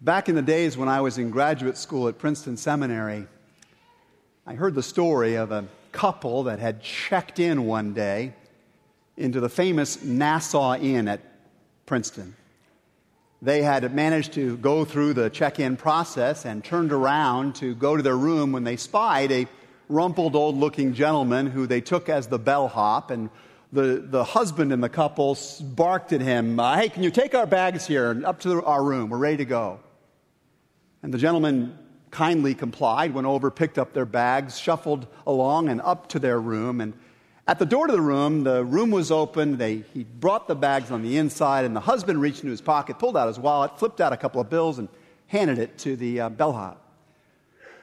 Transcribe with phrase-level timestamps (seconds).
[0.00, 3.26] Back in the days when I was in graduate school at Princeton Seminary,
[4.46, 8.32] I heard the story of a couple that had checked in one day
[9.16, 11.20] into the famous Nassau Inn at
[11.84, 12.36] Princeton.
[13.42, 17.96] They had managed to go through the check in process and turned around to go
[17.96, 19.48] to their room when they spied a
[19.88, 23.30] rumpled old looking gentleman who they took as the bellhop and
[23.72, 27.84] the, the husband in the couple barked at him, Hey, can you take our bags
[27.84, 29.10] here and up to our room?
[29.10, 29.80] We're ready to go.
[31.02, 31.78] And the gentleman
[32.10, 36.80] kindly complied, went over, picked up their bags, shuffled along and up to their room.
[36.80, 36.94] And
[37.46, 39.56] at the door to the room, the room was open.
[39.56, 42.98] They, he brought the bags on the inside, and the husband reached into his pocket,
[42.98, 44.88] pulled out his wallet, flipped out a couple of bills, and
[45.26, 46.82] handed it to the uh, bellhop,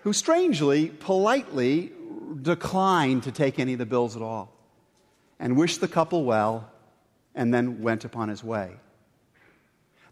[0.03, 1.91] who strangely, politely
[2.41, 4.51] declined to take any of the bills at all
[5.39, 6.69] and wished the couple well
[7.33, 8.71] and then went upon his way.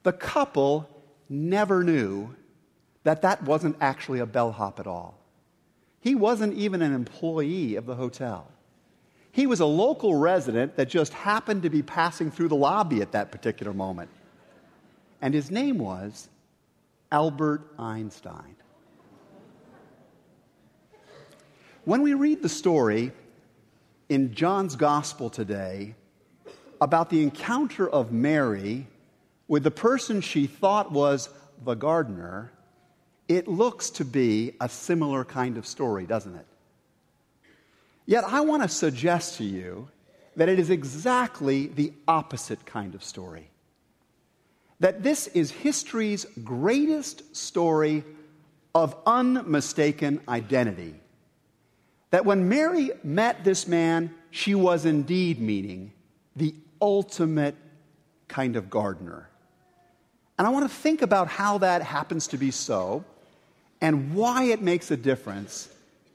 [0.04, 0.90] The couple
[1.30, 2.36] never knew
[3.04, 5.18] that that wasn't actually a bellhop at all.
[6.00, 8.48] He wasn't even an employee of the hotel.
[9.32, 13.14] He was a local resident that just happened to be passing through the lobby at
[13.14, 14.10] that particular moment.
[15.22, 16.30] And his name was
[17.12, 18.56] Albert Einstein.
[21.86, 23.12] When we read the story
[24.08, 25.96] in John's gospel today
[26.80, 28.88] about the encounter of Mary
[29.48, 31.30] with the person she thought was
[31.64, 32.52] the gardener,
[33.28, 36.46] it looks to be a similar kind of story, doesn't it?
[38.06, 39.90] Yet I want to suggest to you
[40.36, 43.50] that it is exactly the opposite kind of story.
[44.80, 48.04] That this is history's greatest story
[48.76, 50.96] of unmistaken identity
[52.14, 55.92] that when Mary met this man, she was indeed meeting
[56.36, 57.56] the ultimate
[58.28, 59.28] kind of gardener.
[60.38, 63.04] And I want to think about how that happens to be so
[63.84, 65.68] and why it makes a difference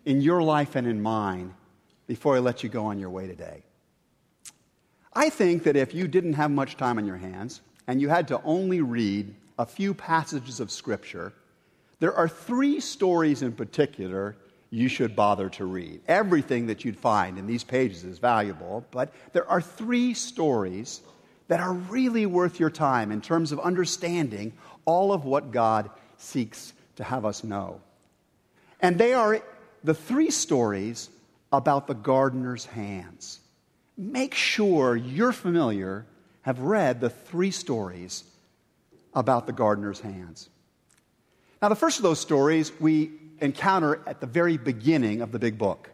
[0.07, 1.53] in your life and in mine
[2.07, 3.63] before I let you go on your way today.
[5.13, 8.27] I think that if you didn't have much time on your hands and you had
[8.29, 11.35] to only read a few passages of Scripture,
[12.01, 14.35] there are three stories in particular
[14.71, 16.01] you should bother to read.
[16.09, 21.03] Everything that you'd find in these pages is valuable, but there are three stories
[21.49, 24.55] that are really worth your time in terms of understanding
[24.87, 27.81] all of what God seeks to have us know.
[28.81, 29.41] And they are
[29.83, 31.09] the three stories
[31.53, 33.41] about the gardener's hands.
[33.97, 36.07] Make sure you're familiar,
[36.43, 38.25] have read the three stories
[39.15, 40.49] about the gardener's hands.
[41.63, 45.57] Now, the first of those stories we encounter at the very beginning of the big
[45.57, 45.91] book.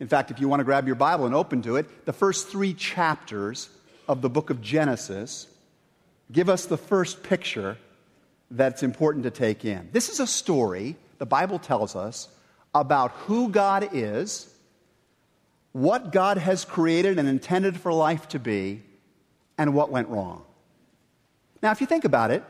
[0.00, 2.48] In fact, if you want to grab your Bible and open to it, the first
[2.48, 3.68] three chapters
[4.08, 5.46] of the book of Genesis
[6.30, 7.76] give us the first picture
[8.56, 9.88] that's important to take in.
[9.92, 12.28] This is a story, the Bible tells us,
[12.74, 14.48] about who God is,
[15.72, 18.82] what God has created and intended for life to be,
[19.58, 20.44] and what went wrong.
[21.62, 22.42] Now, if you think about it,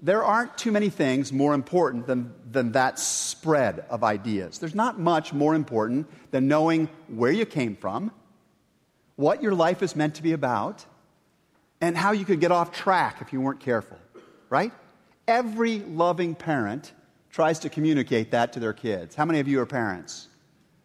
[0.00, 4.58] there aren't too many things more important than, than that spread of ideas.
[4.58, 8.12] There's not much more important than knowing where you came from,
[9.16, 10.84] what your life is meant to be about,
[11.80, 13.98] and how you could get off track if you weren't careful,
[14.50, 14.72] right?
[15.28, 16.90] Every loving parent
[17.30, 19.14] tries to communicate that to their kids.
[19.14, 20.26] How many of you are parents?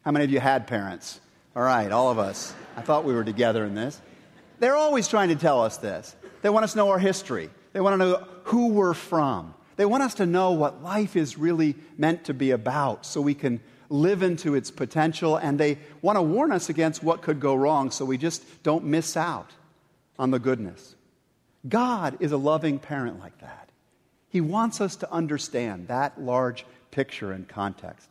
[0.04, 1.18] How many of you had parents?
[1.56, 2.54] All right, all of us.
[2.76, 3.98] I thought we were together in this.
[4.58, 6.14] They're always trying to tell us this.
[6.42, 7.48] They want us to know our history.
[7.72, 9.54] They want to know who we're from.
[9.76, 13.34] They want us to know what life is really meant to be about so we
[13.34, 15.36] can live into its potential.
[15.36, 18.84] And they want to warn us against what could go wrong so we just don't
[18.84, 19.52] miss out
[20.18, 20.96] on the goodness.
[21.66, 23.63] God is a loving parent like that.
[24.34, 28.08] He wants us to understand that large picture and context.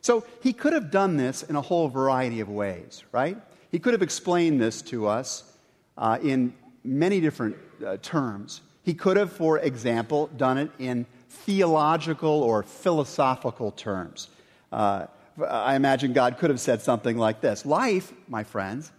[0.00, 3.36] So he could have done this in a whole variety of ways, right?
[3.72, 5.42] He could have explained this to us
[5.98, 8.60] uh, in many different uh, terms.
[8.84, 14.28] He could have, for example, done it in theological or philosophical terms.
[14.70, 15.06] Uh,
[15.44, 18.92] I imagine God could have said something like this Life, my friends,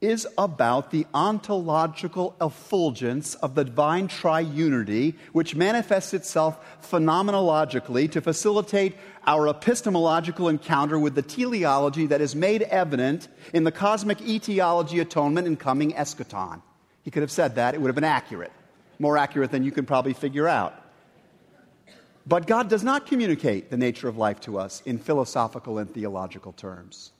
[0.00, 8.94] is about the ontological effulgence of the divine triunity, which manifests itself phenomenologically to facilitate
[9.26, 15.46] our epistemological encounter with the teleology that is made evident in the cosmic etiology, atonement,
[15.46, 16.62] and coming eschaton.
[17.02, 18.52] He could have said that, it would have been accurate
[18.98, 20.74] more accurate than you can probably figure out.
[22.26, 26.52] But God does not communicate the nature of life to us in philosophical and theological
[26.52, 27.12] terms.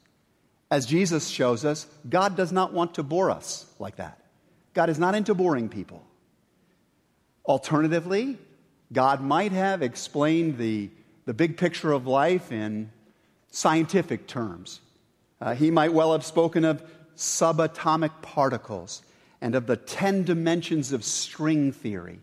[0.71, 4.19] As Jesus shows us, God does not want to bore us like that.
[4.73, 6.05] God is not into boring people.
[7.45, 8.37] Alternatively,
[8.93, 10.89] God might have explained the,
[11.25, 12.91] the big picture of life in
[13.51, 14.79] scientific terms.
[15.41, 16.83] Uh, he might well have spoken of
[17.15, 19.01] subatomic particles
[19.41, 22.19] and of the 10 dimensions of string theory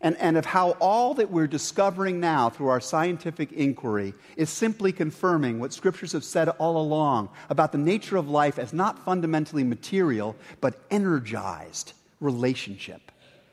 [0.00, 4.92] and, and of how all that we're discovering now through our scientific inquiry is simply
[4.92, 9.64] confirming what scriptures have said all along about the nature of life as not fundamentally
[9.64, 13.12] material, but energized relationship.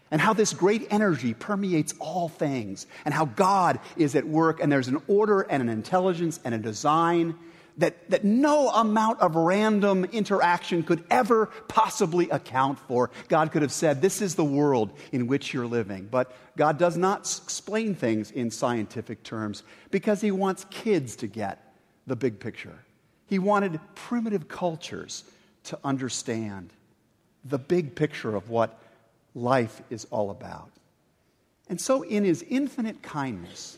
[0.10, 4.72] And how this great energy permeates all things, and how God is at work, and
[4.72, 7.36] there's an order and an intelligence and a design
[7.78, 13.12] that, that no amount of random interaction could ever possibly account for.
[13.28, 16.08] God could have said, This is the world in which you're living.
[16.10, 21.74] But God does not explain things in scientific terms because He wants kids to get
[22.08, 22.80] the big picture.
[23.28, 25.24] He wanted primitive cultures
[25.66, 26.72] to understand
[27.46, 28.82] the big picture of what
[29.36, 30.72] life is all about.
[31.70, 33.78] And so, in His infinite kindness,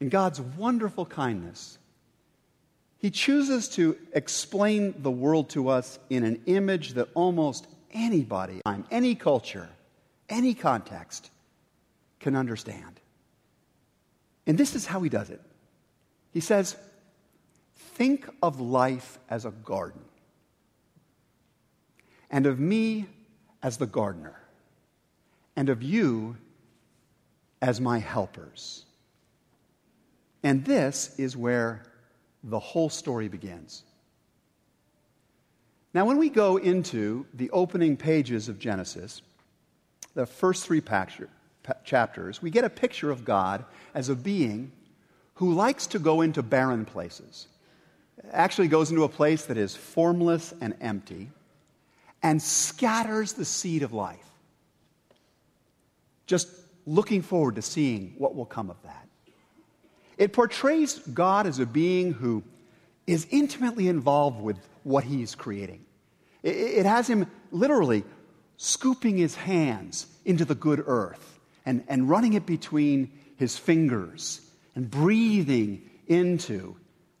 [0.00, 1.78] in God's wonderful kindness,
[3.02, 8.62] he chooses to explain the world to us in an image that almost anybody,
[8.92, 9.68] any culture,
[10.28, 11.28] any context
[12.20, 13.00] can understand.
[14.46, 15.40] And this is how he does it.
[16.32, 16.76] He says,
[17.74, 20.04] Think of life as a garden,
[22.30, 23.06] and of me
[23.64, 24.40] as the gardener,
[25.56, 26.36] and of you
[27.60, 28.84] as my helpers.
[30.44, 31.82] And this is where
[32.44, 33.82] the whole story begins.
[35.94, 39.22] Now, when we go into the opening pages of Genesis,
[40.14, 40.82] the first three
[41.84, 44.72] chapters, we get a picture of God as a being
[45.34, 47.48] who likes to go into barren places.
[48.30, 51.30] Actually, goes into a place that is formless and empty
[52.22, 54.24] and scatters the seed of life.
[56.26, 56.48] Just
[56.86, 59.08] looking forward to seeing what will come of that.
[60.18, 62.42] It portrays God as a being who
[63.06, 65.84] is intimately involved with what he's creating.
[66.42, 68.04] It, has him literally
[68.56, 74.40] scooping his hands into the good earth and, and running it between his fingers
[74.74, 76.76] and breathing into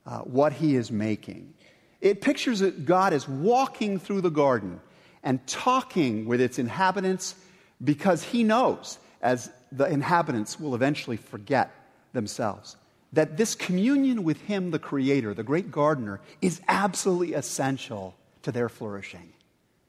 [0.06, 1.54] uh, what he is making.
[2.00, 4.80] It pictures God as walking through the garden
[5.22, 7.36] and talking with its inhabitants
[7.82, 11.72] because he knows, as the inhabitants will eventually forget
[12.12, 12.76] themselves
[13.12, 18.68] that this communion with Him, the Creator, the great gardener, is absolutely essential to their
[18.68, 19.32] flourishing,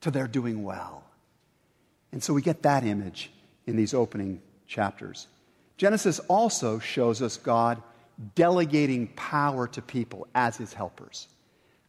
[0.02, 1.04] to their doing well.
[2.12, 3.32] And so we get that image
[3.66, 5.28] in these opening chapters.
[5.78, 7.82] Genesis also shows us God
[8.36, 11.28] delegating power to people as His helpers.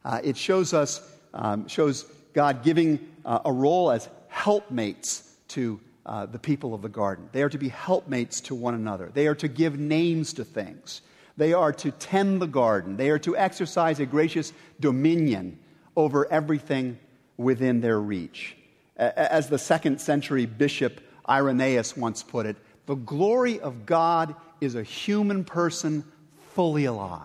[0.03, 1.01] Uh, it shows us,
[1.33, 2.03] um, shows
[2.33, 7.29] God giving uh, a role as helpmates to uh, the people of the garden.
[7.31, 9.11] They are to be helpmates to one another.
[9.13, 11.01] They are to give names to things.
[11.37, 12.97] They are to tend the garden.
[12.97, 15.59] They are to exercise a gracious dominion
[15.95, 16.97] over everything
[17.37, 18.55] within their reach.
[18.97, 22.55] As the second century bishop Irenaeus once put it,
[22.85, 26.05] the glory of God is a human person
[26.53, 27.21] fully alive.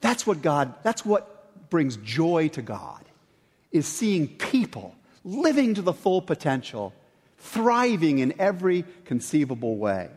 [0.00, 3.02] That's what God, that's what brings joy to God,
[3.70, 4.94] is seeing people
[5.24, 6.92] living to the full potential,
[7.38, 10.10] thriving in every conceivable way.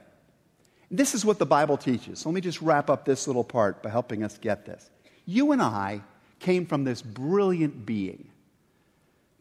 [0.91, 2.19] This is what the Bible teaches.
[2.19, 4.89] So Let me just wrap up this little part by helping us get this.
[5.25, 6.01] You and I
[6.39, 8.27] came from this brilliant being,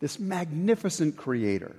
[0.00, 1.76] this magnificent creator,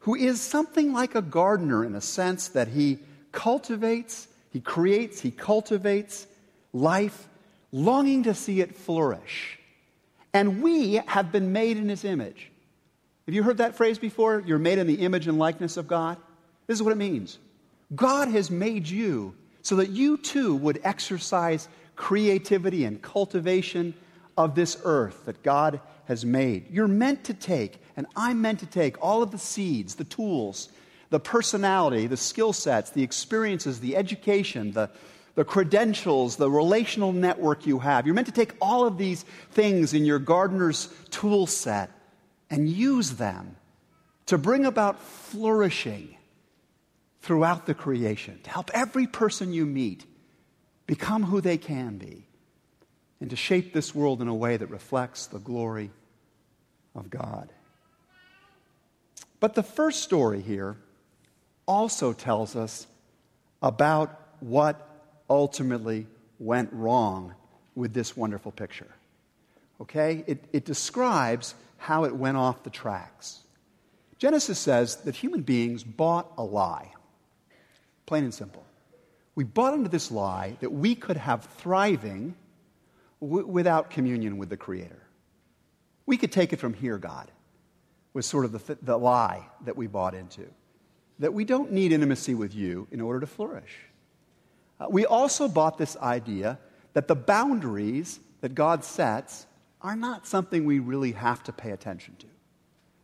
[0.00, 2.98] who is something like a gardener in a sense that he
[3.32, 6.26] cultivates, he creates, he cultivates
[6.72, 7.26] life,
[7.72, 9.58] longing to see it flourish.
[10.34, 12.50] And we have been made in his image.
[13.26, 14.42] Have you heard that phrase before?
[14.44, 16.18] You're made in the image and likeness of God?
[16.66, 17.38] This is what it means.
[17.94, 23.94] God has made you so that you too would exercise creativity and cultivation
[24.36, 26.70] of this earth that God has made.
[26.70, 30.68] You're meant to take, and I'm meant to take, all of the seeds, the tools,
[31.10, 34.90] the personality, the skill sets, the experiences, the education, the,
[35.34, 38.06] the credentials, the relational network you have.
[38.06, 41.90] You're meant to take all of these things in your gardener's tool set
[42.50, 43.56] and use them
[44.26, 46.16] to bring about flourishing
[47.24, 50.04] throughout the creation to help every person you meet
[50.86, 52.26] become who they can be
[53.18, 55.90] and to shape this world in a way that reflects the glory
[56.94, 57.50] of God.
[59.40, 60.76] But the first story here
[61.66, 62.86] also tells us
[63.62, 64.86] about what
[65.30, 66.06] ultimately
[66.38, 67.34] went wrong
[67.74, 68.94] with this wonderful picture.
[69.80, 70.24] Okay?
[70.26, 73.40] It, it describes how it went off the tracks.
[74.18, 76.92] Genesis says that human beings bought a lie.
[78.06, 78.64] Plain and simple.
[79.34, 82.34] We bought into this lie that we could have thriving
[83.20, 85.02] w- without communion with the Creator.
[86.06, 87.30] We could take it from here, God,
[88.12, 90.46] was sort of the, th- the lie that we bought into.
[91.18, 93.72] That we don't need intimacy with you in order to flourish.
[94.78, 96.58] Uh, we also bought this idea
[96.92, 99.46] that the boundaries that God sets
[99.80, 102.26] are not something we really have to pay attention to.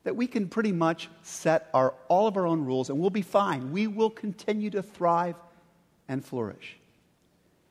[0.04, 3.22] That we can pretty much set our, all of our own rules and we'll be
[3.22, 3.72] fine.
[3.72, 5.36] We will continue to thrive
[6.08, 6.76] and flourish.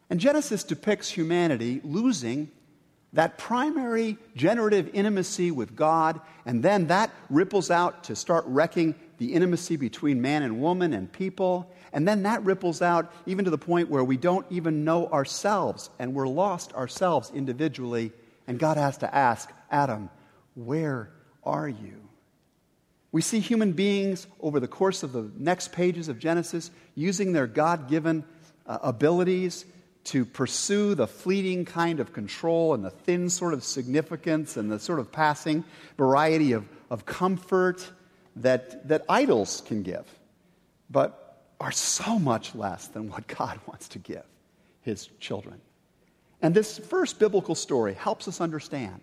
[0.10, 2.52] And Genesis depicts humanity losing
[3.14, 9.34] that primary generative intimacy with God, and then that ripples out to start wrecking the
[9.34, 11.72] intimacy between man and woman and people.
[11.92, 15.90] And then that ripples out even to the point where we don't even know ourselves
[15.98, 18.12] and we're lost ourselves individually.
[18.48, 20.10] And God has to ask, Adam,
[20.56, 21.10] where
[21.44, 22.09] are you?
[23.12, 27.48] We see human beings over the course of the next pages of Genesis using their
[27.48, 28.24] God given
[28.68, 29.66] uh, abilities
[30.06, 34.80] to pursue the fleeting kind of control and the thin sort of significance and the
[34.80, 35.64] sort of passing
[35.98, 37.88] variety of, of comfort
[38.38, 40.06] that, that idols can give,
[40.90, 44.24] but are so much less than what God wants to give
[44.82, 45.60] his children.
[46.42, 49.02] And this first biblical story helps us understand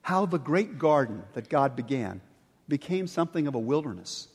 [0.00, 2.20] how the great garden that God began
[2.68, 4.28] became something of a wilderness,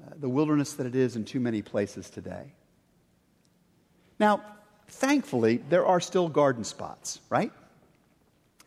[0.00, 2.52] uh, the wilderness that it is in too many places today.
[4.18, 4.42] Now,
[4.88, 7.52] thankfully, there are still garden spots, right?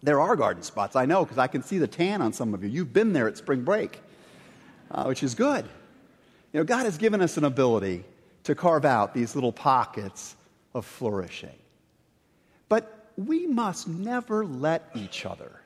[0.02, 2.64] There are garden spots, I know, because I can see the tan on some of
[2.64, 2.70] you.
[2.70, 4.00] You've been there at spring break,
[4.92, 5.66] uh, which is good.
[6.54, 8.04] You know, God has given us an ability
[8.44, 10.36] to carve out these little pockets
[10.74, 11.58] of flourishing.
[12.70, 15.60] But we must never let each other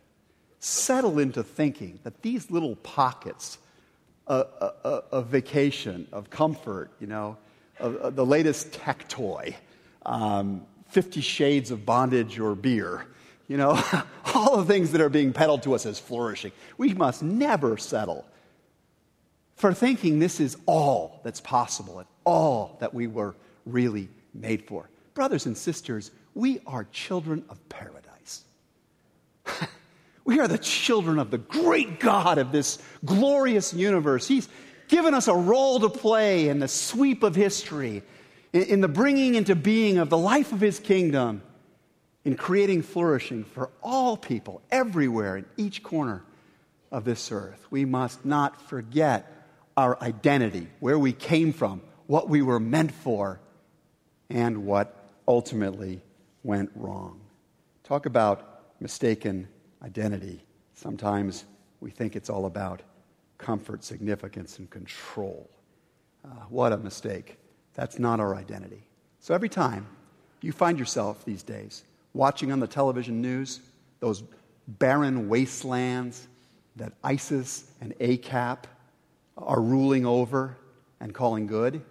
[0.64, 3.58] settle into thinking that these little pockets
[4.28, 7.38] of, of, of vacation, of comfort, you know,
[7.80, 9.56] of, of the latest tech toy,
[10.06, 13.06] um, Fifty Shades of Bondage or beer,
[13.48, 13.82] you know,
[14.34, 16.52] all the things that are being peddled to us as flourishing.
[16.78, 18.26] We must never settle
[19.56, 24.90] for thinking this is all that's possible and all that we were really made for.
[25.14, 28.44] Brothers and sisters, we are children of paradise.
[30.26, 34.28] we are the children of the great God of this glorious universe.
[34.28, 34.48] He's
[34.88, 38.04] given us a role to play in the sweep of history
[38.54, 41.42] in the bringing into being of the life of his kingdom,
[42.24, 46.24] in creating flourishing for all people everywhere in each corner
[46.92, 47.66] of this earth.
[47.70, 49.30] We must not forget
[49.76, 53.42] our identity, where we came from, what we were meant for,
[54.30, 54.96] and what
[55.28, 56.02] ultimately
[56.44, 57.20] went wrong.
[57.84, 59.48] Talk about mistaken
[59.84, 60.44] identity.
[60.74, 61.46] Sometimes
[61.82, 62.82] we think it's all about
[63.38, 65.50] comfort, significance, and control.
[66.24, 67.38] Uh, what a mistake.
[67.74, 68.84] That's not our identity.
[69.20, 69.86] So every time
[70.42, 73.60] you find yourself these days watching on the television news
[74.00, 74.24] those
[74.68, 76.28] barren wastelands
[76.76, 78.60] that ISIS and AQAP
[79.38, 80.58] are ruling over
[81.00, 81.82] and calling good,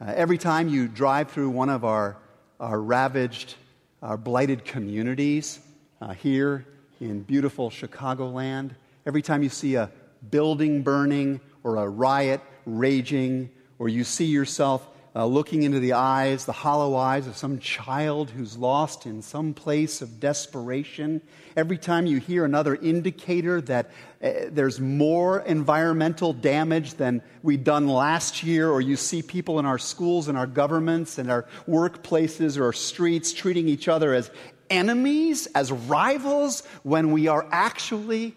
[0.00, 2.16] uh, every time you drive through one of our,
[2.58, 3.54] our ravaged,
[4.02, 5.60] our blighted communities
[6.00, 6.66] uh, here
[7.00, 8.72] in beautiful Chicagoland,
[9.06, 9.90] every time you see a
[10.30, 16.44] building burning or a riot raging, or you see yourself uh, looking into the eyes,
[16.44, 21.20] the hollow eyes of some child who's lost in some place of desperation.
[21.56, 23.90] Every time you hear another indicator that
[24.22, 29.66] uh, there's more environmental damage than we'd done last year, or you see people in
[29.66, 34.30] our schools and our governments and our workplaces or our streets treating each other as
[34.70, 38.34] enemies, as rivals, when we are actually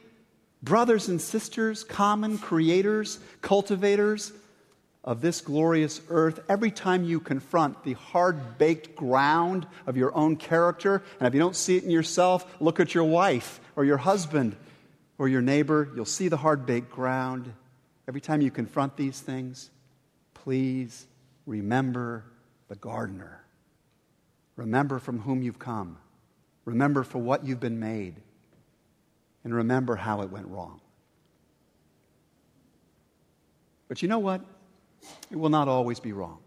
[0.61, 4.31] brothers and sisters, common creators, cultivators
[5.03, 10.37] of this glorious earth, every time you confront the hard baked ground of your own
[10.37, 13.97] character, and if you don't see it in yourself, look at your wife or your
[13.97, 14.55] husband
[15.17, 17.53] or your neighbor, you'll see the hard baked ground.
[18.07, 19.69] Every time you confront these things,
[20.33, 21.05] please
[21.45, 22.23] remember
[22.69, 23.43] the gardener.
[24.55, 25.97] Remember from whom you've come.
[26.65, 28.15] Remember for what you've been made.
[29.43, 30.79] And remember how it went wrong.
[33.87, 34.41] But you know what?
[35.29, 36.39] It will not always be wrong.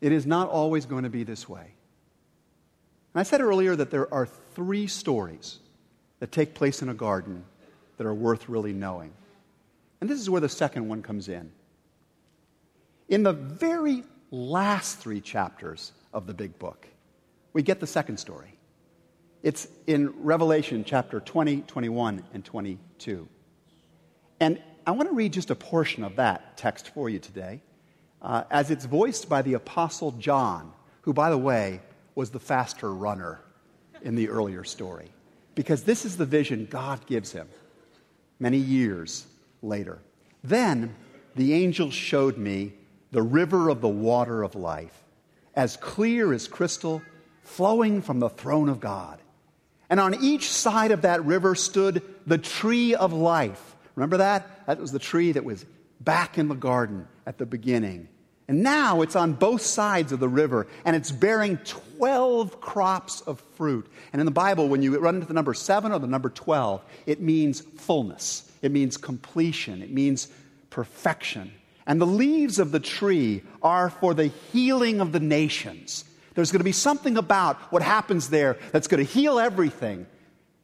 [0.00, 1.74] It is not always going to be this way.
[3.14, 5.58] And I said earlier that there are three stories
[6.20, 7.44] that take place in a garden
[7.96, 9.12] that are worth really knowing.
[10.00, 11.50] And this is where the second one comes in.
[13.08, 16.86] In the very last three chapters of the big book,
[17.52, 18.54] we get the second story.
[19.42, 23.28] It's in Revelation chapter 20, 21, and 22.
[24.40, 27.60] And I want to read just a portion of that text for you today.
[28.22, 31.80] uh, as it's voiced by the Apostle John, who, by the way,
[32.14, 33.40] was the faster runner
[34.02, 35.10] in the earlier story.
[35.54, 37.48] Because this is the vision God gives him
[38.38, 39.26] many years
[39.62, 39.98] later.
[40.42, 40.94] Then
[41.34, 42.72] the angel showed me
[43.10, 45.02] the river of the water of life,
[45.54, 47.02] as clear as crystal,
[47.48, 49.18] flowing from the throne of God.
[49.90, 53.76] And on each side of that river stood the tree of life.
[53.94, 54.66] Remember that?
[54.66, 55.64] That was the tree that was
[56.00, 58.08] back in the garden at the beginning.
[58.48, 63.40] And now it's on both sides of the river, and it's bearing 12 crops of
[63.56, 63.86] fruit.
[64.12, 66.82] And in the Bible, when you run into the number 7 or the number 12,
[67.06, 70.28] it means fullness, it means completion, it means
[70.70, 71.52] perfection.
[71.86, 76.04] And the leaves of the tree are for the healing of the nations.
[76.38, 80.06] There's going to be something about what happens there that's going to heal everything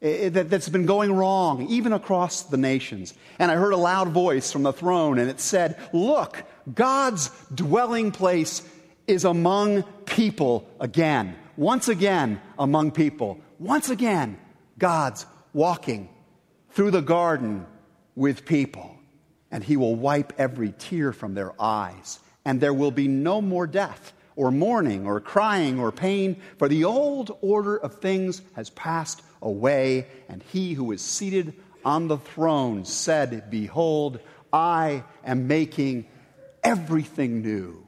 [0.01, 3.13] eh, eh, that's been going wrong, even across the nations.
[3.39, 6.41] And I heard a loud voice from the throne, and it said, Look,
[6.73, 8.63] God's dwelling place
[9.05, 11.35] is among people again.
[11.57, 13.41] Once again, among people.
[13.59, 14.39] Once again,
[14.79, 16.07] God's walking
[16.69, 17.65] through the garden
[18.15, 18.95] with people.
[19.51, 22.19] And He will wipe every tear from their eyes.
[22.45, 26.83] And there will be no more death or mourning or crying or pain, for the
[26.83, 30.07] old order of things has passed away.
[30.27, 34.19] And he who is seated on the throne said, Behold,
[34.51, 36.07] I am making
[36.63, 37.85] everything new.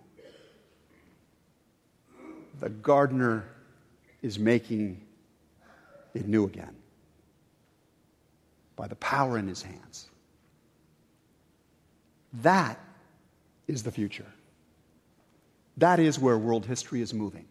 [2.59, 3.45] The gardener
[4.21, 5.05] is making
[6.13, 6.75] it new again
[8.75, 10.09] by the power in his hands.
[12.41, 12.79] That
[13.67, 14.25] is the future.
[15.77, 17.45] That is where world history is moving.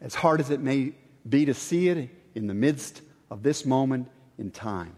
[0.00, 0.92] As hard as it may
[1.28, 3.00] be to see it in the midst
[3.30, 4.94] of this moment in time.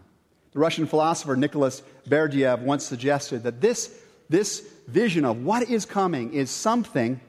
[0.51, 3.93] The Russian philosopher Nicholas Berdyaev once suggested that this,
[4.29, 7.19] this vision of what is coming is something,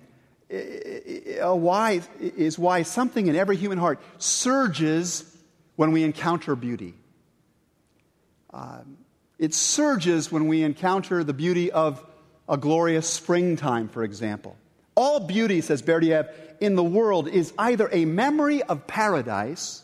[0.48, 5.37] why, is why something in every human heart surges
[5.74, 6.94] when we encounter beauty.
[8.52, 8.96] Um,
[9.38, 12.02] it surges when we encounter the beauty of
[12.48, 14.56] a glorious springtime, for example.
[14.96, 16.28] All beauty, says Berdyaev,
[16.59, 19.82] in the world is either a memory of paradise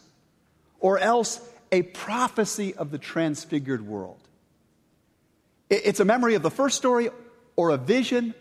[0.80, 4.18] or else a prophecy of the transfigured world.
[5.70, 7.10] It's a memory of the first story
[7.56, 8.34] or a vision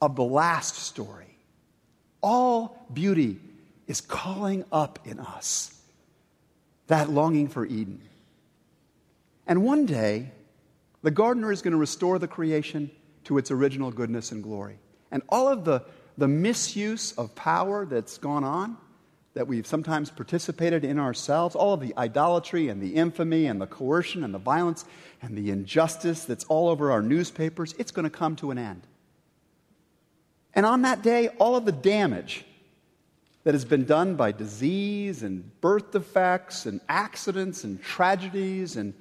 [0.00, 1.36] of the last story.
[2.22, 3.40] All beauty
[3.86, 5.74] is calling up in us
[6.88, 8.00] that longing for Eden.
[9.46, 10.32] And one day,
[11.02, 12.90] the gardener is going to restore the creation
[13.24, 14.78] to its original goodness and glory.
[15.10, 15.84] And all of the
[16.18, 18.76] the misuse of power that's gone on,
[19.34, 23.68] that we've sometimes participated in ourselves, all of the idolatry and the infamy and the
[23.68, 24.84] coercion and the violence
[25.22, 28.82] and the injustice that's all over our newspapers, it's going to come to an end.
[30.54, 32.44] And on that day, all of the damage
[33.44, 38.92] that has been done by disease and birth defects and accidents and tragedies and,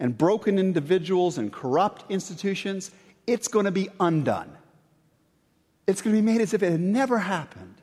[0.00, 2.90] and broken individuals and corrupt institutions,
[3.28, 4.50] it's going to be undone.
[5.86, 7.74] It's going to be made as if it had never happened.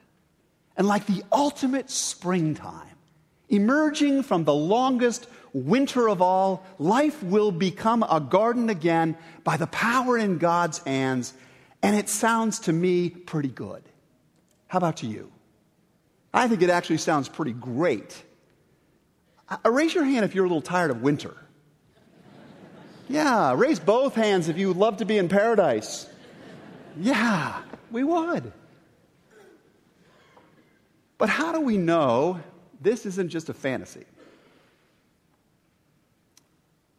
[0.76, 2.88] And like the ultimate springtime,
[3.50, 9.68] emerging from the longest winter of all, life will become a garden again by the
[9.68, 11.34] power in God's hands.
[11.84, 13.84] And it sounds to me pretty good.
[14.68, 15.32] How about to you?
[16.34, 18.24] I think it actually sounds pretty great.
[19.50, 21.36] Uh, raise your hand if you're a little tired of winter.
[23.10, 26.08] Yeah, raise both hands if you would love to be in paradise.
[26.98, 27.62] Yeah
[27.92, 28.52] we would.
[31.18, 32.40] But how do we know
[32.82, 34.06] this isn't just a fantasy?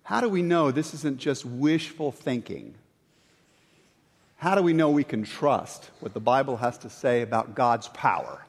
[0.04, 2.74] How do we know this isn't just wishful thinking?
[4.36, 7.88] How do we know we can trust what the Bible has to say about God's
[7.88, 8.44] power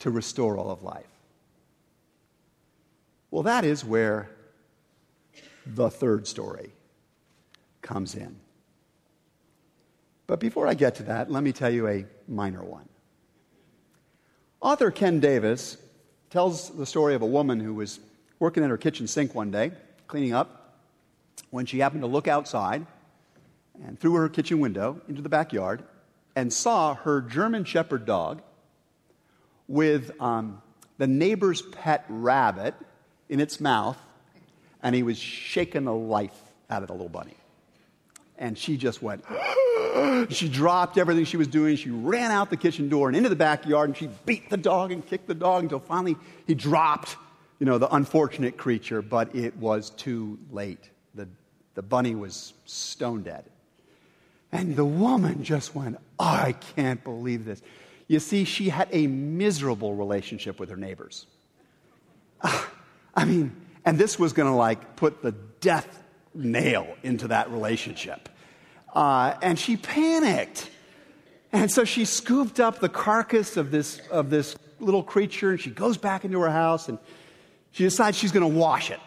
[0.00, 1.06] to restore all of life?
[3.30, 4.28] Well, that is where
[5.64, 6.72] the third story
[7.80, 8.36] comes in.
[10.30, 12.88] But before I get to that, let me tell you a minor one.
[14.60, 15.76] Author Ken Davis
[16.30, 17.98] tells the story of a woman who was
[18.38, 19.72] working at her kitchen sink one day,
[20.06, 20.78] cleaning up,
[21.50, 22.86] when she happened to look outside
[23.84, 25.82] and through her kitchen window into the backyard
[26.36, 28.40] and saw her German Shepherd dog
[29.66, 30.62] with um,
[30.98, 32.76] the neighbor's pet rabbit
[33.28, 33.98] in its mouth,
[34.80, 36.40] and he was shaking the life
[36.70, 37.34] out of the little bunny.
[38.40, 39.22] And she just went,
[40.30, 41.76] she dropped everything she was doing.
[41.76, 44.90] She ran out the kitchen door and into the backyard and she beat the dog
[44.90, 47.16] and kicked the dog until finally he dropped,
[47.60, 50.90] you know, the unfortunate creature, but it was too late.
[51.14, 51.28] The,
[51.74, 53.44] the bunny was stone dead.
[54.52, 57.62] And the woman just went, oh, I can't believe this.
[58.08, 61.26] You see, she had a miserable relationship with her neighbors.
[62.42, 66.02] I mean, and this was going to like put the death
[66.34, 68.28] nail into that relationship.
[68.94, 70.70] Uh, and she panicked.
[71.52, 75.70] And so she scooped up the carcass of this, of this little creature and she
[75.70, 76.98] goes back into her house and
[77.72, 79.00] she decides she's going to wash it.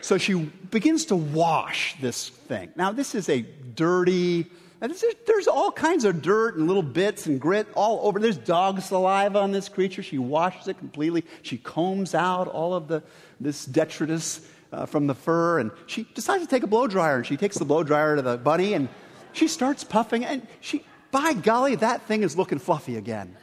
[0.00, 2.70] So she begins to wash this thing.
[2.74, 4.46] Now, this is a dirty,
[4.80, 8.18] there's all kinds of dirt and little bits and grit all over.
[8.18, 10.02] There's dog saliva on this creature.
[10.02, 11.24] She washes it completely.
[11.42, 13.02] She combs out all of the,
[13.38, 14.40] this detritus
[14.72, 17.16] uh, from the fur, and she decides to take a blow dryer.
[17.16, 18.88] And she takes the blow dryer to the bunny, and
[19.32, 20.24] she starts puffing.
[20.24, 23.36] And she, by golly, that thing is looking fluffy again.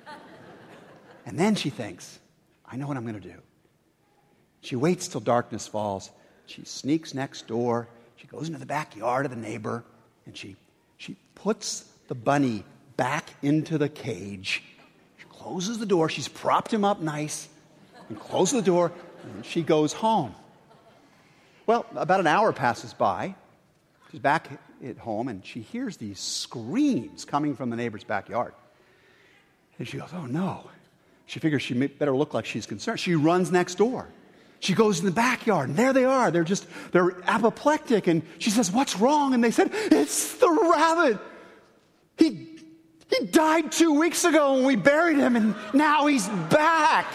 [1.26, 2.20] And then she thinks,
[2.66, 3.42] I know what I'm going to do.
[4.62, 6.10] She waits till darkness falls.
[6.46, 7.88] She sneaks next door.
[8.16, 9.84] She goes into the backyard of the neighbor
[10.26, 10.56] and she,
[10.98, 12.64] she puts the bunny
[12.96, 14.64] back into the cage.
[15.18, 16.10] She closes the door.
[16.10, 17.48] She's propped him up nice
[18.10, 18.92] and closes the door
[19.24, 20.34] and she goes home.
[21.68, 23.36] Well, about an hour passes by.
[24.10, 24.50] She's back
[24.84, 28.54] at home and she hears these screams coming from the neighbor's backyard.
[29.78, 30.70] And she goes, Oh no.
[31.26, 33.02] She figures she better look like she's concerned.
[33.02, 34.08] She runs next door.
[34.60, 36.32] She goes in the backyard, and there they are.
[36.32, 38.08] They're just, they're apoplectic.
[38.08, 39.34] And she says, What's wrong?
[39.34, 41.20] And they said, It's the rabbit.
[42.18, 42.58] He,
[43.10, 47.06] he died two weeks ago and we buried him, and now he's back.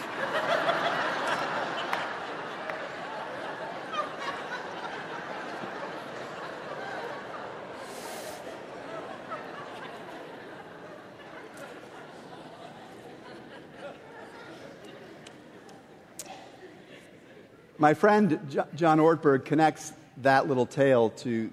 [17.82, 18.38] My friend
[18.76, 21.50] John Ortberg connects that little tale to,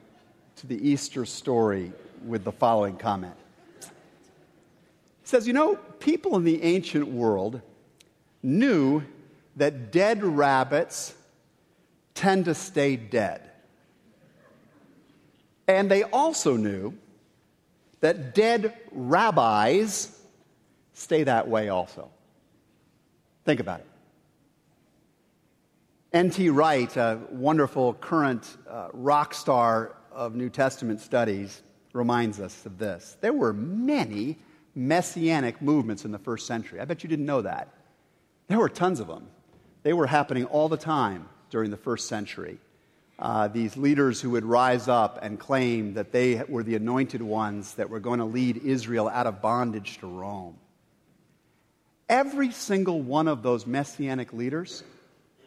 [0.57, 1.91] to the Easter story
[2.23, 3.33] with the following comment.
[3.81, 3.87] He
[5.23, 7.61] says, You know, people in the ancient world
[8.43, 9.01] knew
[9.55, 11.15] that dead rabbits
[12.13, 13.49] tend to stay dead.
[15.67, 16.93] And they also knew
[18.01, 20.15] that dead rabbis
[20.93, 22.11] stay that way also.
[23.45, 23.87] Think about it.
[26.11, 26.49] N.T.
[26.49, 31.61] Wright, a wonderful current uh, rock star of New Testament studies,
[31.93, 33.15] reminds us of this.
[33.21, 34.39] There were many
[34.73, 36.79] messianic movements in the first century.
[36.79, 37.67] I bet you didn't know that.
[38.47, 39.27] There were tons of them.
[39.83, 42.57] They were happening all the time during the first century.
[43.19, 47.75] Uh, these leaders who would rise up and claim that they were the anointed ones
[47.75, 50.57] that were going to lead Israel out of bondage to Rome.
[52.07, 54.83] Every single one of those messianic leaders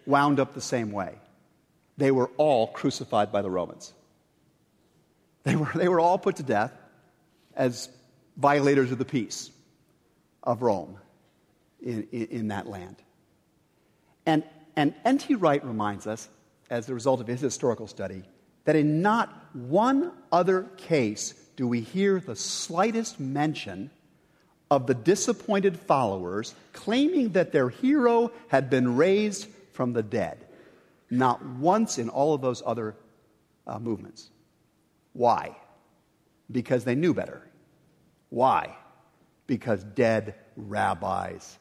[0.07, 1.15] wound up the same way.
[1.97, 3.93] They were all crucified by the Romans.
[5.45, 6.73] They were, they were all put to death
[7.55, 7.89] as
[8.37, 9.51] violators of the peace
[10.43, 10.97] of Rome
[11.83, 12.97] in, in, in that land.
[14.25, 14.45] And,
[14.77, 15.35] and N.T.
[15.35, 16.29] Wright reminds us,
[16.71, 18.23] as a result of his historical study,
[18.65, 23.91] that in not one other case do we hear the slightest mention
[24.71, 30.47] of the disappointed followers claiming that their hero had been raised from the dead.
[31.11, 32.97] Not once in all of those other
[33.67, 34.31] uh, movements.
[35.13, 35.57] Why?
[36.51, 37.43] Because they knew better.
[38.31, 38.77] Why?
[39.47, 41.59] Because dead rabbis,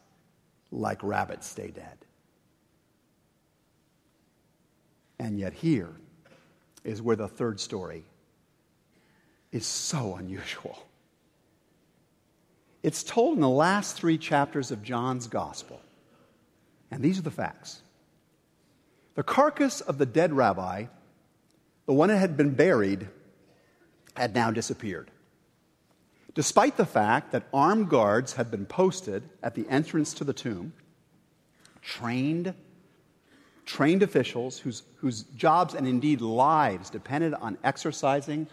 [0.72, 1.98] like rabbits, stay dead.
[5.20, 5.92] And yet, here
[6.84, 8.06] is where the third story
[9.52, 10.82] is so unusual.
[12.84, 15.80] It's told in the last three chapters of John's gospel.
[16.90, 17.82] And these are the facts.
[19.16, 20.86] The carcass of the dead rabbi,
[21.86, 23.08] the one that had been buried,
[24.16, 25.12] had now disappeared.
[26.34, 30.74] Despite the fact that armed guards had been posted at the entrance to the tomb,
[31.82, 32.54] trained,
[33.66, 38.48] trained officials whose, whose jobs and indeed lives depended on exercising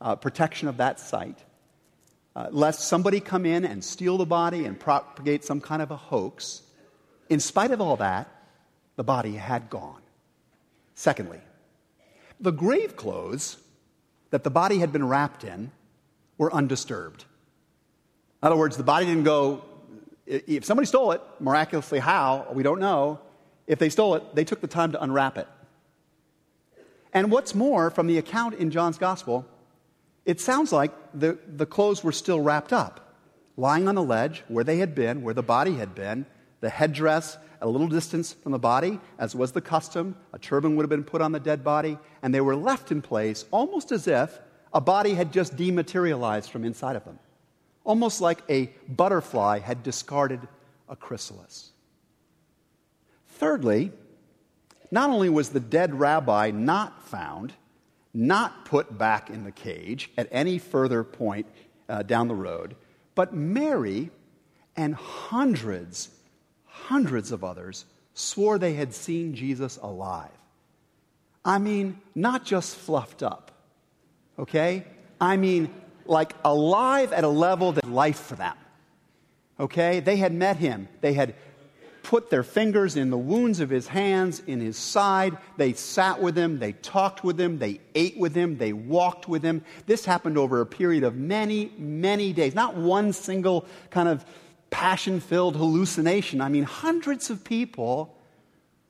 [0.00, 1.38] uh, protection of that site,
[2.34, 5.96] uh, lest somebody come in and steal the body and propagate some kind of a
[5.96, 6.62] hoax.
[7.28, 8.39] In spite of all that,
[9.00, 10.02] the body had gone.
[10.94, 11.40] Secondly,
[12.38, 13.56] the grave clothes
[14.28, 15.70] that the body had been wrapped in
[16.36, 17.24] were undisturbed.
[18.42, 19.64] In other words, the body didn't go,
[20.26, 23.20] if somebody stole it, miraculously how, we don't know.
[23.66, 25.48] If they stole it, they took the time to unwrap it.
[27.14, 29.46] And what's more, from the account in John's gospel,
[30.26, 33.16] it sounds like the, the clothes were still wrapped up,
[33.56, 36.26] lying on the ledge where they had been, where the body had been,
[36.60, 40.16] the headdress at a little distance from the body, as was the custom.
[40.32, 43.02] A turban would have been put on the dead body, and they were left in
[43.02, 44.40] place almost as if
[44.72, 47.18] A body had just dematerialized from inside of them,
[47.84, 50.46] almost like a butterfly had discarded
[50.88, 51.70] a chrysalis.
[53.26, 53.90] Thirdly,
[54.90, 57.52] not only was the dead rabbi not found,
[58.12, 61.46] not put back in the cage at any further point
[61.88, 62.76] uh, down the road,
[63.14, 64.10] but Mary
[64.76, 66.10] and hundreds,
[66.86, 70.30] hundreds of others swore they had seen Jesus alive.
[71.44, 73.50] I mean, not just fluffed up,
[74.38, 74.84] okay?
[75.20, 75.72] I mean,
[76.06, 78.56] like alive at a level that life for them.
[79.58, 80.00] Okay?
[80.00, 80.88] They had met him.
[81.00, 81.34] They had
[82.02, 85.36] put their fingers in the wounds of his hands, in his side.
[85.58, 86.58] They sat with him.
[86.58, 87.58] They talked with him.
[87.58, 88.56] They ate with him.
[88.56, 89.62] They walked with him.
[89.86, 92.54] This happened over a period of many, many days.
[92.54, 94.24] Not one single kind of
[94.70, 96.40] passion filled hallucination.
[96.40, 98.16] I mean, hundreds of people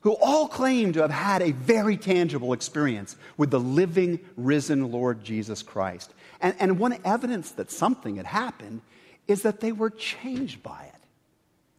[0.00, 5.22] who all claim to have had a very tangible experience with the living, risen Lord
[5.22, 6.14] Jesus Christ.
[6.40, 8.80] And, and one evidence that something had happened
[9.26, 11.00] is that they were changed by it.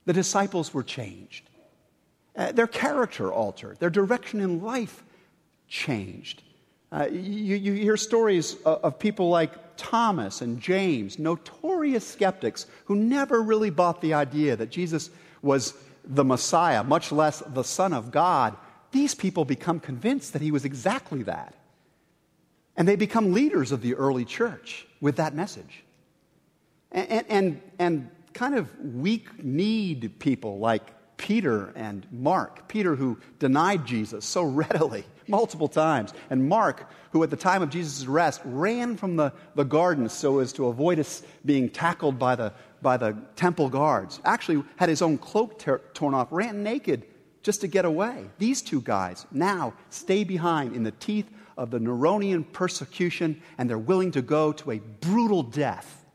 [0.06, 1.50] The disciples were changed.
[2.36, 5.04] Uh, their character altered, their direction in life
[5.68, 6.44] changed.
[6.92, 13.42] Uh, you, you, hear stories of, people like Thomas and James, notorious skeptics who never
[13.42, 15.10] really bought the idea that Jesus
[15.42, 15.74] was
[16.04, 18.58] the Messiah, much less the Son of God.
[18.92, 21.56] These people become convinced that he was exactly that.
[22.76, 25.84] And they become leaders of the early church with that message.
[26.92, 32.68] And, and, and kind of weak kneed people like Peter and Mark.
[32.68, 37.70] Peter, who denied Jesus so readily, multiple times, and Mark, who at the time of
[37.70, 42.36] Jesus' arrest ran from the, the garden so as to avoid us being tackled by
[42.36, 47.06] the, by the temple guards, actually had his own cloak ter- torn off, ran naked
[47.44, 48.26] just to get away.
[48.38, 53.78] These two guys now stay behind in the teeth of the Neronian persecution, and they're
[53.78, 56.06] willing to go to a brutal death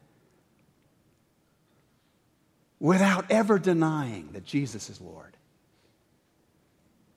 [2.79, 5.37] without ever denying that Jesus is Lord.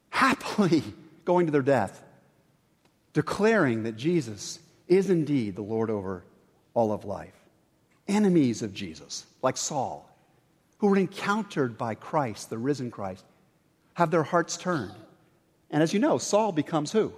[0.09, 0.83] Happily
[1.29, 2.01] going to their death,
[3.13, 6.23] declaring that Jesus is indeed the Lord over
[6.73, 7.35] all of life.
[8.07, 10.09] Enemies of Jesus, like Saul,
[10.79, 13.23] who were encountered by Christ, the risen Christ,
[13.93, 14.95] have their hearts turned.
[15.69, 17.13] And as you know, Saul becomes who?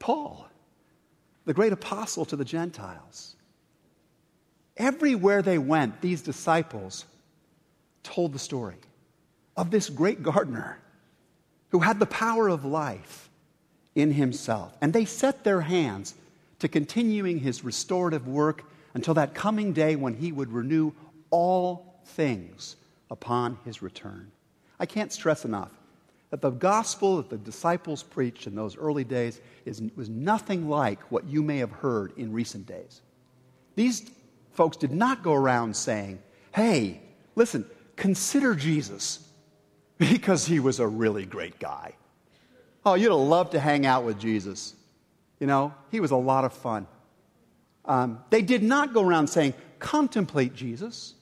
[0.00, 0.48] Paul,
[1.44, 3.36] the great apostle to the Gentiles.
[4.76, 7.04] Everywhere they went, these disciples
[8.02, 8.78] told the story
[9.56, 10.80] of this great gardener
[11.70, 13.28] who had the power of life
[13.94, 14.76] in himself.
[14.80, 16.14] And they set their hands
[16.60, 20.92] to continuing his restorative work until that coming day when he would renew
[21.30, 22.76] all things
[23.10, 24.30] upon his return.
[24.80, 25.70] I can't stress enough
[26.30, 31.00] that the gospel that the disciples preached in those early days is, was nothing like
[31.10, 33.00] what you may have heard in recent days.
[33.76, 34.10] These
[34.52, 36.18] folks did not go around saying,
[36.52, 37.00] hey,
[37.34, 37.64] listen,
[37.96, 39.27] consider Jesus
[39.98, 41.94] because he was a really great guy.
[42.86, 44.74] Oh, you'd have loved to hang out with Jesus.
[45.40, 46.86] You know, he was a lot of fun.
[47.84, 51.14] Um, they did not go around saying, contemplate Jesus,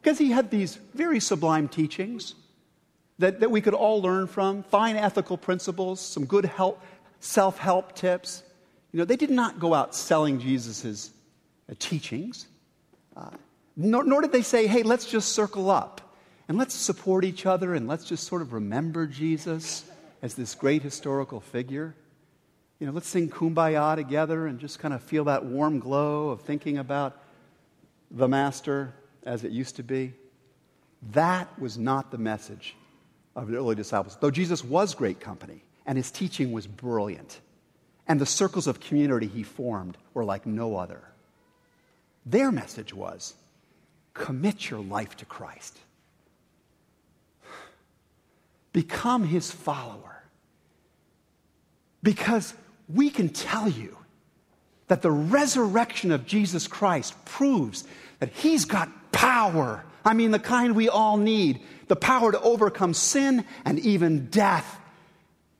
[0.00, 2.34] because he had these very sublime teachings
[3.18, 6.82] that, that we could all learn from, fine ethical principles, some good help,
[7.20, 8.42] self help tips.
[8.92, 11.10] You know, they did not go out selling Jesus'
[11.70, 12.46] uh, teachings.
[13.16, 13.30] Uh,
[13.76, 16.01] nor, nor did they say, hey, let's just circle up
[16.52, 20.82] and let's support each other and let's just sort of remember Jesus as this great
[20.82, 21.94] historical figure.
[22.78, 26.42] You know, let's sing kumbaya together and just kind of feel that warm glow of
[26.42, 27.18] thinking about
[28.10, 28.92] the Master
[29.24, 30.12] as it used to be.
[31.12, 32.76] That was not the message
[33.34, 37.40] of the early disciples, though Jesus was great company and his teaching was brilliant.
[38.06, 41.00] And the circles of community he formed were like no other.
[42.26, 43.32] Their message was
[44.12, 45.78] commit your life to Christ,
[48.72, 50.22] become his follower.
[52.02, 52.54] Because
[52.88, 53.96] we can tell you
[54.88, 57.84] that the resurrection of Jesus Christ proves
[58.18, 59.84] that he's got power.
[60.04, 64.78] I mean, the kind we all need the power to overcome sin and even death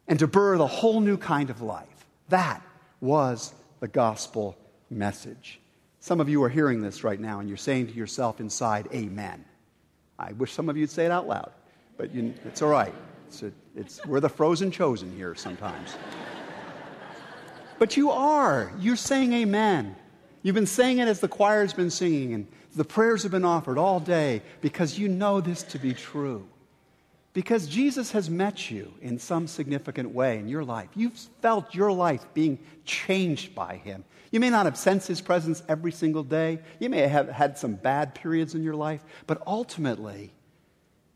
[0.09, 1.87] and to birth a whole new kind of life.
[2.29, 2.63] That
[3.01, 4.57] was the gospel
[4.91, 5.61] message.
[6.01, 9.45] Some of you are hearing this right now and you're saying to yourself inside, Amen.
[10.19, 11.53] I wish some of you'd say it out loud,
[12.03, 12.93] but you, it's all right.
[13.29, 15.95] It's a, it's, we're the frozen chosen here sometimes.
[17.79, 18.73] but you are.
[18.81, 19.95] You're saying Amen.
[20.43, 23.79] You've been saying it as the choir's been singing, and the prayers have been offered
[23.79, 26.45] all day because you know this to be true.
[27.35, 30.89] Because Jesus has met you in some significant way in your life.
[30.97, 34.03] You've felt your life being changed by Him.
[34.33, 36.59] You may not have sensed His presence every single day.
[36.81, 40.33] You may have had some bad periods in your life, but ultimately,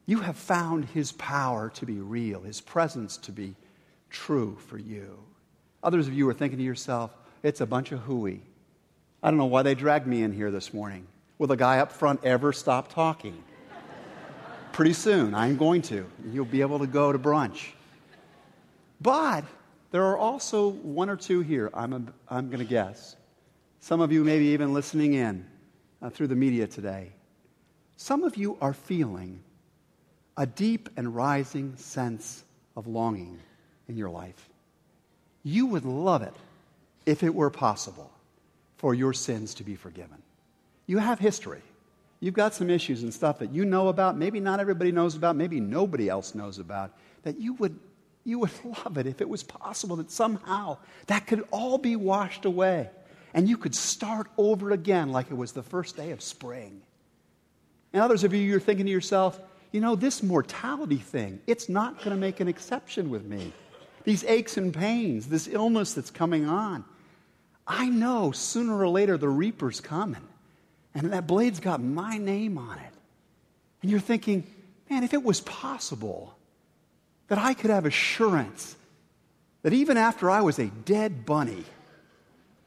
[0.06, 3.56] you have found His power to be real, His presence to be
[4.08, 5.18] true for you.
[5.82, 7.10] Others of you are thinking to yourself,
[7.42, 8.40] it's a bunch of hooey.
[9.22, 11.06] I don't know why they dragged me in here this morning.
[11.38, 13.42] Will the guy up front ever stop talking?
[14.72, 16.06] Pretty soon, I'm going to.
[16.32, 17.70] You'll be able to go to brunch.
[19.00, 19.44] But
[19.90, 23.16] there are also one or two here, I'm, a, I'm going to guess.
[23.80, 25.46] Some of you maybe even listening in
[26.00, 27.12] uh, through the media today.
[27.96, 29.40] Some of you are feeling
[30.36, 32.44] a deep and rising sense
[32.76, 33.38] of longing
[33.88, 34.48] in your life.
[35.42, 36.34] You would love it
[37.06, 38.10] if it were possible
[38.76, 40.20] for your sins to be forgiven.
[40.86, 41.62] You have history.
[42.20, 45.36] You've got some issues and stuff that you know about, maybe not everybody knows about,
[45.36, 47.78] maybe nobody else knows about, that you would,
[48.24, 48.50] you would
[48.84, 52.90] love it if it was possible that somehow that could all be washed away
[53.36, 56.80] and you could start over again like it was the first day of spring.
[57.92, 59.38] And others of you, you're thinking to yourself,
[59.76, 63.52] you know, this mortality thing, it's not going to make an exception with me.
[64.04, 66.82] These aches and pains, this illness that's coming on.
[67.66, 70.26] I know sooner or later the reaper's coming.
[70.94, 72.92] And that blade's got my name on it.
[73.82, 74.46] And you're thinking,
[74.88, 76.34] man, if it was possible
[77.28, 78.76] that I could have assurance
[79.60, 81.64] that even after I was a dead bunny,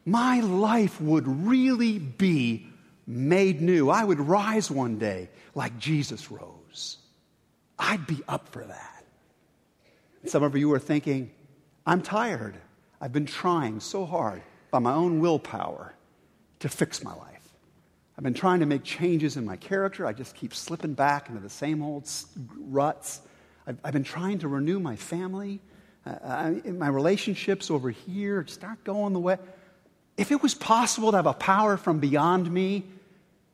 [0.05, 2.67] my life would really be
[3.07, 3.89] made new.
[3.89, 6.58] I would rise one day like Jesus rose.
[7.77, 9.05] I'd be up for that.
[10.25, 11.31] Some of you are thinking,
[11.85, 12.55] I'm tired.
[12.99, 15.93] I've been trying so hard by my own willpower
[16.59, 17.39] to fix my life.
[18.17, 20.05] I've been trying to make changes in my character.
[20.05, 22.09] I just keep slipping back into the same old
[22.59, 23.21] ruts.
[23.65, 25.61] I've, I've been trying to renew my family,
[26.05, 29.37] uh, I, my relationships over here, start going the way.
[30.17, 32.83] If it was possible to have a power from beyond me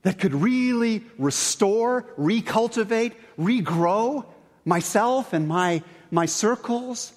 [0.06, 4.24] that could really restore, recultivate, regrow
[4.64, 7.12] myself and my, my circles,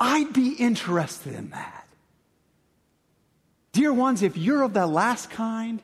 [0.00, 1.86] I'd be interested in that.
[3.72, 5.82] Dear ones, if you're of that last kind,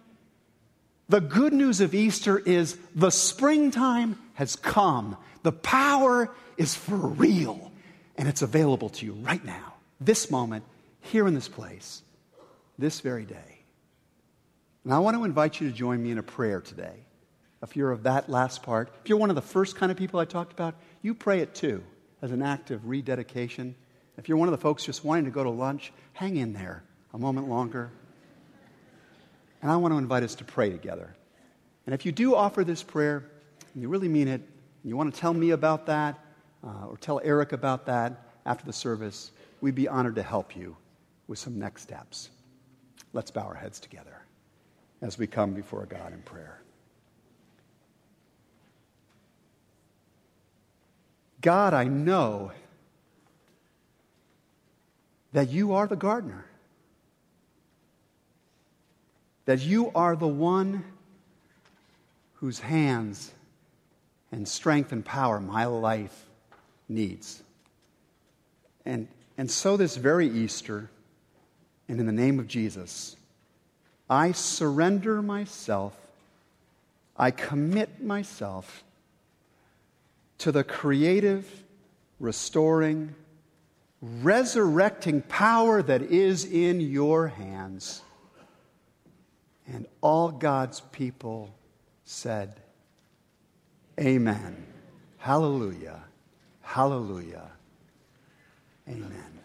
[1.10, 5.18] the good news of Easter is the springtime has come.
[5.42, 7.70] The power is for real,
[8.16, 10.64] and it's available to you right now, this moment,
[11.02, 12.00] here in this place,
[12.78, 13.59] this very day.
[14.84, 17.04] And I want to invite you to join me in a prayer today.
[17.62, 20.18] If you're of that last part, if you're one of the first kind of people
[20.18, 21.82] I talked about, you pray it too
[22.22, 23.74] as an act of rededication.
[24.16, 26.82] If you're one of the folks just wanting to go to lunch, hang in there
[27.12, 27.90] a moment longer.
[29.60, 31.14] And I want to invite us to pray together.
[31.84, 33.30] And if you do offer this prayer,
[33.74, 36.18] and you really mean it, and you want to tell me about that,
[36.64, 40.74] uh, or tell Eric about that after the service, we'd be honored to help you
[41.28, 42.30] with some next steps.
[43.12, 44.20] Let's bow our heads together
[45.02, 46.60] as we come before God in prayer.
[51.40, 52.52] God, I know
[55.32, 56.44] that you are the gardener
[59.50, 60.84] that you are the one
[62.34, 63.32] whose hands
[64.30, 66.26] and strength and power my life
[66.88, 67.42] needs.
[68.84, 70.88] And, and so, this very Easter,
[71.88, 73.16] and in the name of Jesus,
[74.10, 75.96] I surrender myself,
[77.16, 78.82] I commit myself
[80.38, 81.48] to the creative,
[82.18, 83.14] restoring,
[84.02, 88.02] resurrecting power that is in your hands.
[89.68, 91.54] And all God's people
[92.04, 92.54] said,
[94.00, 94.66] Amen.
[95.18, 96.02] Hallelujah.
[96.62, 97.50] Hallelujah.
[98.88, 99.39] Amen.